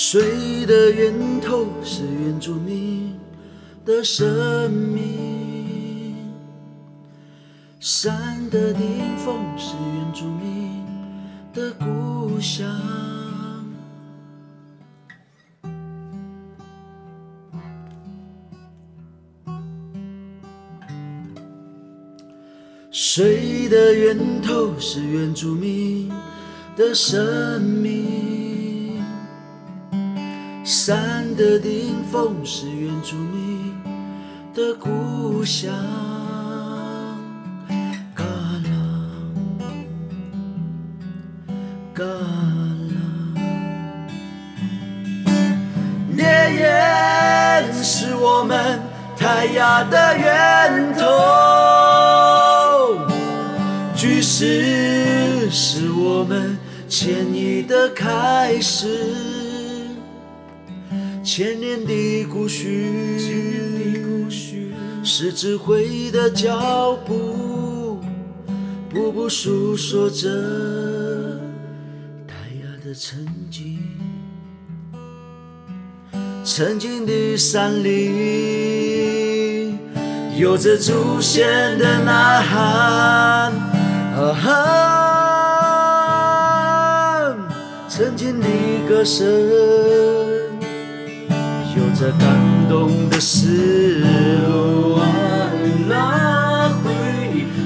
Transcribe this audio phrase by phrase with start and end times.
[0.00, 3.18] 水的源头是原住民
[3.84, 6.14] 的生命，
[7.80, 8.80] 山的顶
[9.16, 10.86] 峰是原住民
[11.52, 12.64] 的故乡。
[22.92, 26.08] 水的源头是原住民
[26.76, 28.57] 的生命，
[30.70, 33.74] 山的顶峰是原住民
[34.54, 35.72] 的故乡。
[38.14, 38.68] 嘎啦，
[41.94, 43.00] 嘎啦，
[46.14, 46.26] 烈
[46.60, 48.78] 焰是我们
[49.16, 51.06] 太雅的源头。
[53.96, 56.58] 巨石是我们
[56.90, 58.86] 迁移的开始，
[61.30, 64.30] 千年的古训，
[65.04, 68.00] 是智慧的脚步，
[68.88, 70.26] 步步诉说着
[72.26, 72.32] 太
[72.62, 73.78] 雅的曾经。
[76.42, 79.78] 曾经的山林，
[80.38, 83.52] 有着祖先的呐喊。
[84.16, 84.48] 啊哈！
[87.86, 88.46] 曾经的
[88.88, 89.26] 歌声，
[92.00, 92.28] 有着感
[92.68, 95.00] 动的思路。
[95.88, 96.92] 拉回，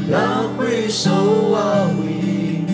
[0.09, 0.17] 拉
[0.57, 2.65] 回手啊喂！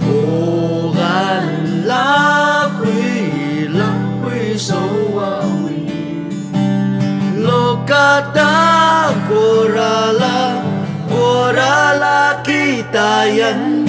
[0.00, 2.84] 哦，俺拉回，
[3.72, 4.74] 拉回首
[5.16, 5.88] 啊喂！
[7.42, 10.62] 罗嘎达果拉拉，
[11.08, 12.12] 果拉拉。
[12.92, 13.88] Tayan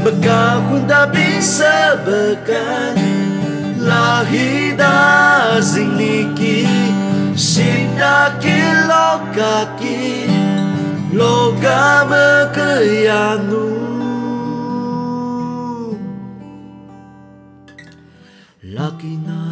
[0.00, 2.96] Magkakunda bisa bakan
[5.70, 6.66] Lahida zingliki
[7.36, 8.58] Sindaki
[8.90, 10.26] lokaki
[11.14, 13.66] Loga makayanu
[18.74, 19.42] Laki na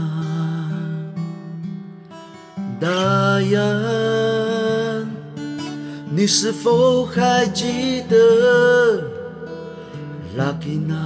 [2.80, 3.98] Dayan
[6.10, 8.16] 你是否还记得
[10.36, 10.96] 拉吉娜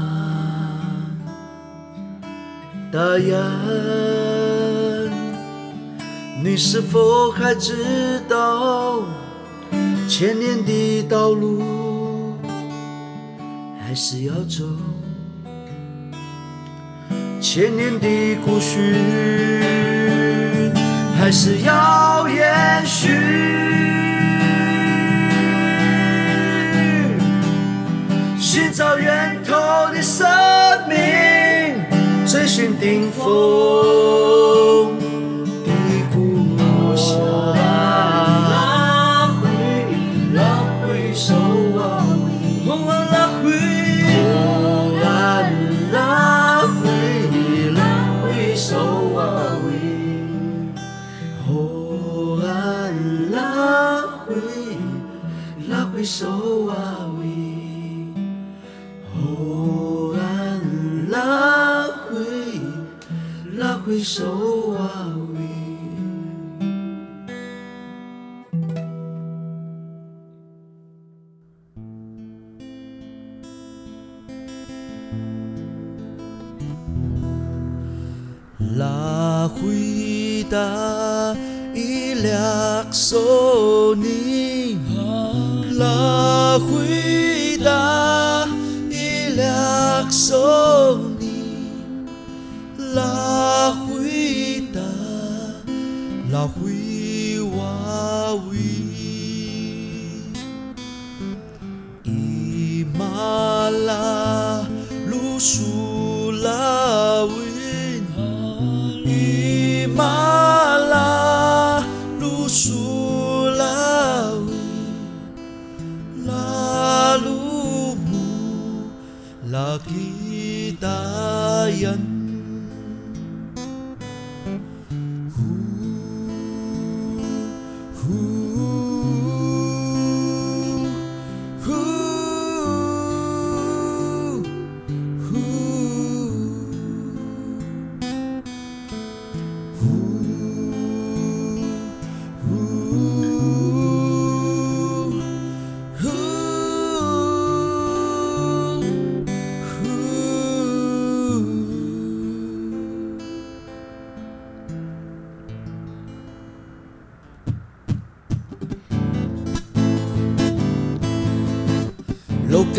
[2.91, 4.82] 大雁？
[6.45, 9.05] 你是否还知道
[10.09, 11.63] 千年的道路
[13.81, 14.65] 还是要走？
[17.41, 18.81] 千年的古训
[21.17, 23.13] 还是要延续？
[28.41, 29.55] 寻找源头
[29.93, 30.27] 的生
[30.89, 30.97] 命，
[32.27, 33.23] 追寻顶峰
[78.83, 81.37] 拉回达
[81.73, 84.77] 伊俩索尼，
[85.79, 88.03] 拉回达。
[89.35, 90.99] 俩索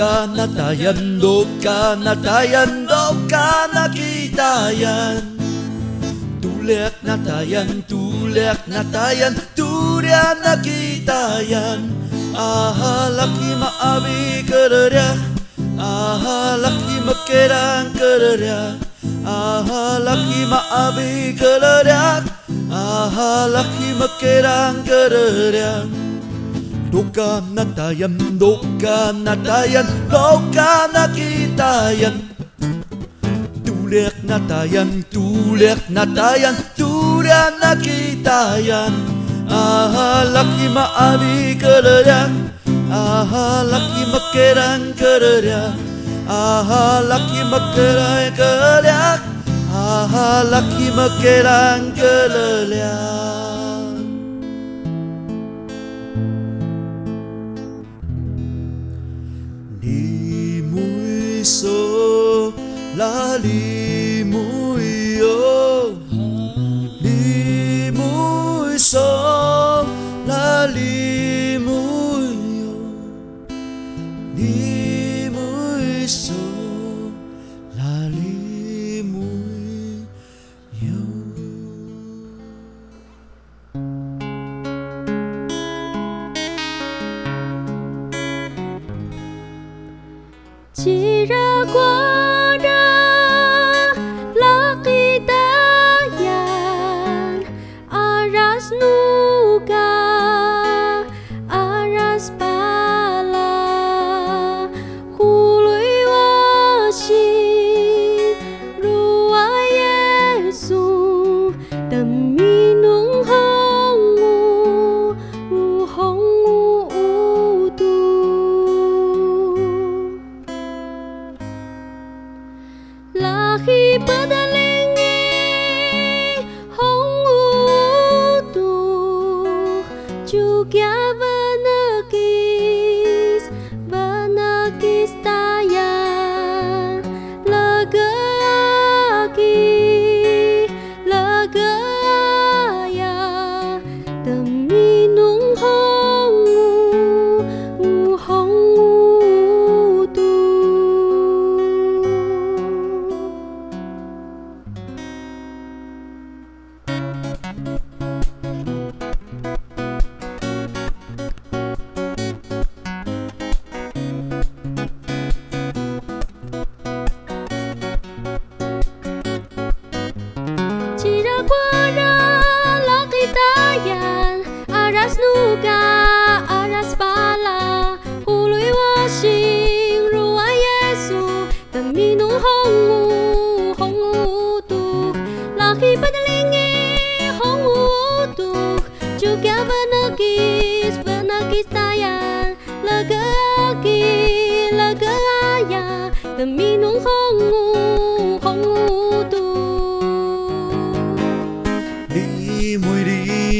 [0.03, 4.27] ka natayan, do ka natayan, do ka laki
[6.43, 11.87] Tulek abi tulek natayan, turya nakitayan.
[12.35, 15.07] Ahalaki maabi kerja,
[15.79, 18.43] ahalaki ma abi
[19.23, 22.27] ahalaki maabi laki
[22.67, 26.02] ahalaki makerang kerja.
[26.93, 32.21] Dukkanatayan, dukkanatayan, lokanakitayan.
[33.65, 38.93] Tuliak natayan, tuliak natayan, tuliak nakitayan
[39.49, 42.53] Ahalak ima abi kererang,
[42.89, 45.77] ahalak ima kerang kererang
[46.29, 49.21] Ahalak ima kerang kererang,
[49.69, 53.32] ahalak ima kerang kererang
[61.43, 62.53] so
[62.95, 65.93] la li muy yo
[67.01, 69.85] li muy so
[70.25, 71.42] la li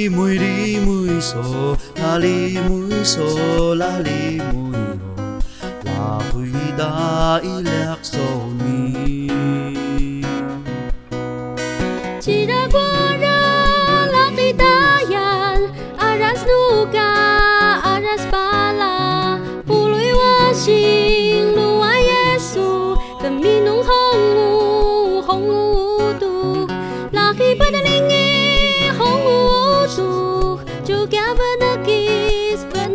[0.10, 0.38] muy
[1.24, 3.28] So, la li mu so,
[3.82, 4.64] la li mu
[5.86, 6.92] la hui huida
[7.52, 8.28] ilak so
[8.60, 8.73] mi.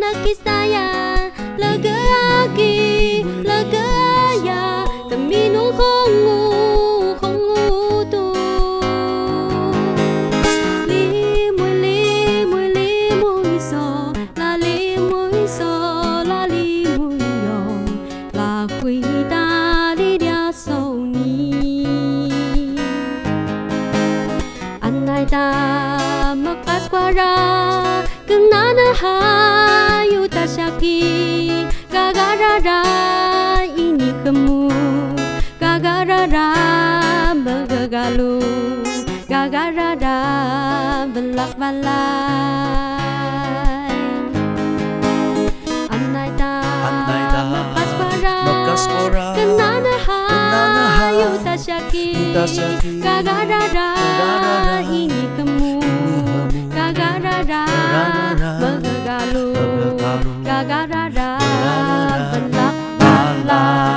[0.09, 0.89] rezeki saya
[1.59, 1.93] Lega
[2.47, 3.89] aki, lega
[4.41, 4.87] ya.
[5.05, 6.39] Tamino kongu,
[7.21, 8.25] kongu tu.
[10.89, 15.73] Limu, limu, limu iso La limu iso,
[16.25, 17.59] la limu yo
[18.33, 21.53] La cuida di dia soni.
[24.81, 25.45] Andai ta
[26.33, 27.35] magpaswara
[28.25, 29.38] Kung nanahan
[30.29, 31.01] kita syaki
[31.89, 32.85] Gagarara
[33.65, 34.69] ini kemu
[35.57, 36.53] Gagarara
[37.33, 38.37] bergegalu
[39.25, 40.21] Gagarara
[41.09, 41.89] belak balai
[45.89, 49.97] Andai tak Andai tak Lepas parah Lepas parah Kenana
[50.93, 52.37] hayu tak syaki
[53.01, 53.97] Gagarara
[54.93, 55.81] ini kemu
[56.69, 58.28] Gagarara
[60.63, 62.67] ga ra ra, ba la
[62.99, 63.13] ba
[63.47, 63.88] la.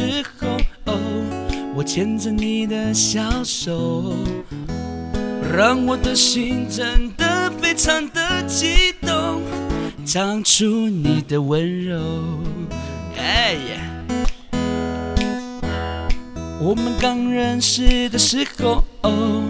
[0.00, 0.98] 时候，哦，
[1.74, 4.14] 我牵着你的小手，
[5.54, 9.42] 让我的心真的非常的激动，
[10.06, 12.00] 唱出你的温柔。
[13.18, 13.80] 哎呀！
[16.62, 19.42] 我们刚认识的时候，哦，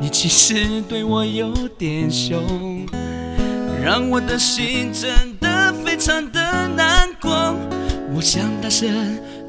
[0.00, 2.86] 你其实对我有点凶，
[3.84, 7.54] 让我的心真的非常的难过。
[8.14, 8.88] 我想大声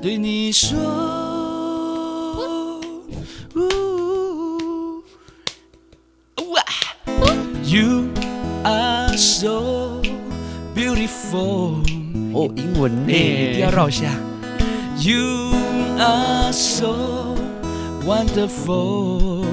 [0.01, 0.77] 对你说
[7.65, 8.08] ，You
[8.63, 10.01] are so
[10.74, 11.84] beautiful。
[12.34, 13.12] 哦，英文呢？
[13.12, 14.10] 一定要绕一下。
[15.01, 15.51] You
[15.98, 17.36] are so
[18.06, 19.44] wonderful。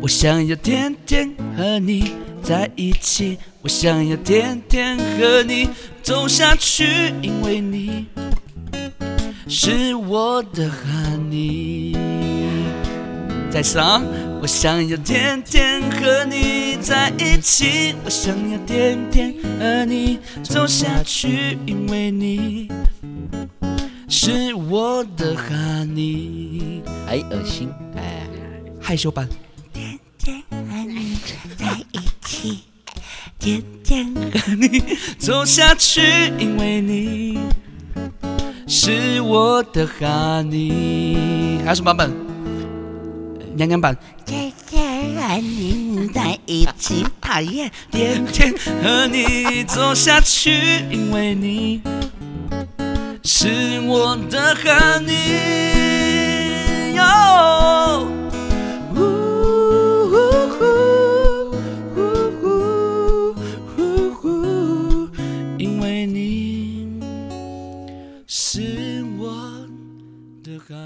[0.00, 5.68] 我想要天天和你在一起，我想要天天和你
[6.02, 7.89] 走下去，因为你
[9.52, 11.96] 是我的 honey。
[13.50, 14.04] 再唱，
[14.40, 22.68] 我想要天天和你在一起，我想要天天和你走下去，因为你。
[24.08, 28.28] 是我的哈尼，哎，恶心，哎，
[28.80, 29.28] 害羞版。
[29.72, 31.16] 天天和你
[31.56, 32.60] 在一起，
[33.40, 34.80] 天天和你
[35.18, 36.00] 走下去，
[36.38, 37.36] 因为你
[38.72, 41.60] 是我的哈尼。
[41.64, 43.56] 还有什么版本？
[43.56, 43.96] 娘娘版。
[44.24, 47.68] 天天和你在一起，讨厌。
[47.90, 51.80] 天天和你走下去，因为你。
[53.24, 55.10] 是我的 honey，
[56.94, 58.06] 哟，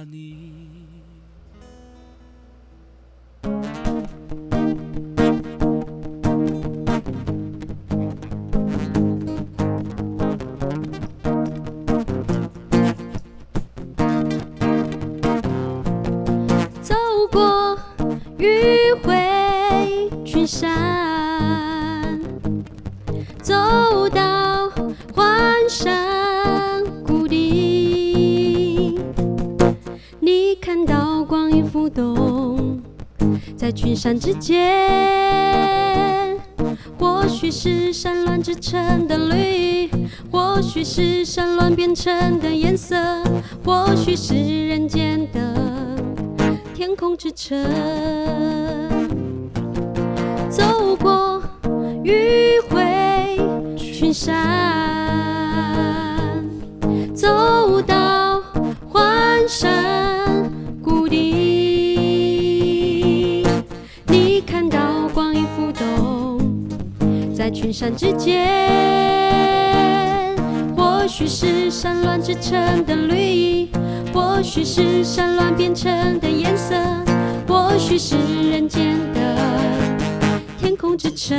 [0.05, 0.54] 你。
[34.19, 34.61] 之间，
[36.99, 39.91] 或许是山峦织成的绿，
[40.31, 42.97] 或许是山峦变成的颜色，
[43.65, 44.35] 或许是
[44.69, 45.41] 人间的。
[46.75, 47.59] 天空之城，
[50.51, 51.43] 走过
[52.05, 53.39] 迂回
[53.77, 54.94] 群山，
[67.65, 68.47] 群山之间，
[70.77, 73.71] 或许是山峦织成的绿意。
[74.13, 76.75] 或许是山峦变成的颜色，
[77.49, 78.17] 或许是
[78.51, 79.39] 人间的
[80.61, 81.35] 天空之城。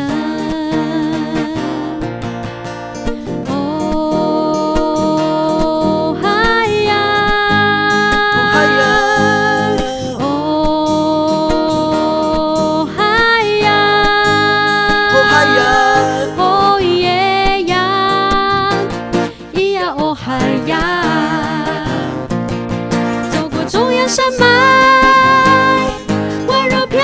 [24.07, 25.89] 山脉，
[26.47, 27.00] 温柔飘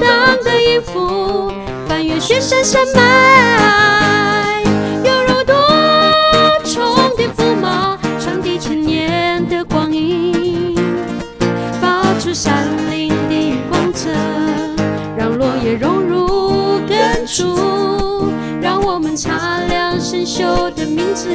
[0.00, 1.52] 荡的音符，
[1.88, 4.62] 翻越雪山山脉，
[5.02, 5.54] 犹如多
[6.64, 6.80] 重
[7.16, 10.76] 的驸马，传递千年的光阴，
[11.80, 14.08] 发出山林的光泽，
[15.18, 18.32] 让落叶融入根处，
[18.62, 21.28] 让我们擦亮生锈的名字，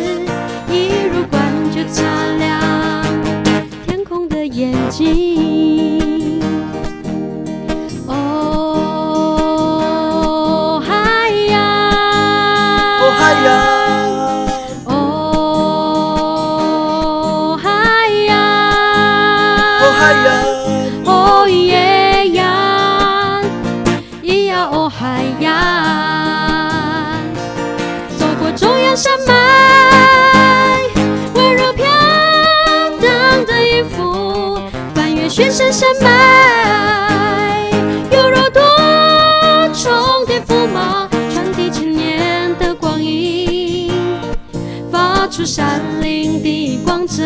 [45.45, 47.23] 出闪灵的光泽，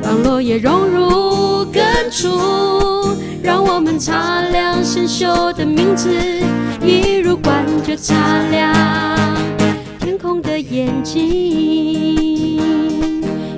[0.00, 6.08] 让落叶融入根处，让我们擦亮生锈的名字，
[6.80, 8.14] 一如冠就擦
[8.52, 8.72] 亮
[9.98, 11.20] 天空的眼睛，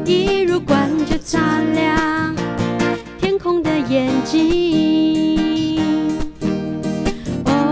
[0.07, 2.35] 一如冠就擦亮
[3.21, 5.79] 天空的眼睛。
[7.45, 7.69] 哦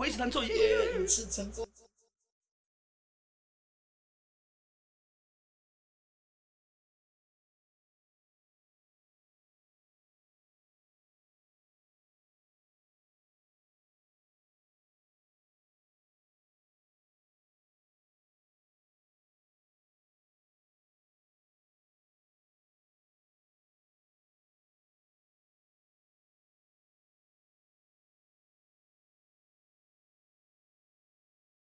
[0.00, 1.68] 我一起弹错耶，一次成功。